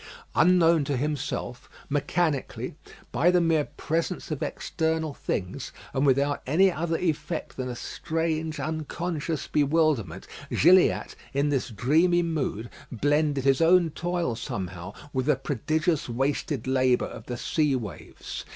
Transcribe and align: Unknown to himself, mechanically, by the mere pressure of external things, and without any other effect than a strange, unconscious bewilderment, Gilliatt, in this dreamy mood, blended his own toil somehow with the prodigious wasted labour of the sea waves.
Unknown 0.33 0.83
to 0.85 0.97
himself, 0.97 1.69
mechanically, 1.87 2.73
by 3.11 3.29
the 3.29 3.39
mere 3.39 3.65
pressure 3.65 4.15
of 4.31 4.41
external 4.41 5.13
things, 5.13 5.71
and 5.93 6.07
without 6.07 6.41
any 6.47 6.71
other 6.71 6.97
effect 6.97 7.55
than 7.55 7.69
a 7.69 7.75
strange, 7.75 8.59
unconscious 8.59 9.47
bewilderment, 9.47 10.25
Gilliatt, 10.51 11.15
in 11.35 11.49
this 11.49 11.69
dreamy 11.69 12.23
mood, 12.23 12.71
blended 12.91 13.43
his 13.43 13.61
own 13.61 13.91
toil 13.91 14.35
somehow 14.35 14.93
with 15.13 15.27
the 15.27 15.35
prodigious 15.35 16.09
wasted 16.09 16.65
labour 16.65 17.05
of 17.05 17.27
the 17.27 17.37
sea 17.37 17.75
waves. 17.75 18.43